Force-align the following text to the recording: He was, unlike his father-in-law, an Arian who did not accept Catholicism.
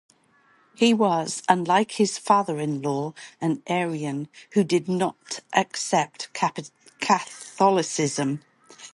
He 0.73 0.95
was, 0.95 1.43
unlike 1.47 1.91
his 1.91 2.17
father-in-law, 2.17 3.13
an 3.39 3.61
Arian 3.67 4.29
who 4.53 4.63
did 4.63 4.89
not 4.89 5.41
accept 5.53 6.33
Catholicism. 6.99 8.41